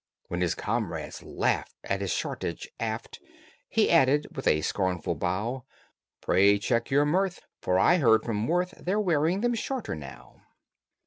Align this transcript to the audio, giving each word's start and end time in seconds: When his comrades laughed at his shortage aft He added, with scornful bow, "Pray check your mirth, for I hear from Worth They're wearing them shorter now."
When 0.29 0.41
his 0.41 0.55
comrades 0.55 1.21
laughed 1.21 1.75
at 1.83 2.01
his 2.01 2.09
shortage 2.09 2.67
aft 2.79 3.19
He 3.69 3.91
added, 3.91 4.35
with 4.35 4.49
scornful 4.65 5.13
bow, 5.13 5.63
"Pray 6.21 6.57
check 6.57 6.89
your 6.89 7.05
mirth, 7.05 7.41
for 7.61 7.77
I 7.77 7.97
hear 7.97 8.17
from 8.17 8.47
Worth 8.47 8.73
They're 8.79 8.99
wearing 8.99 9.41
them 9.41 9.53
shorter 9.53 9.93
now." 9.93 10.41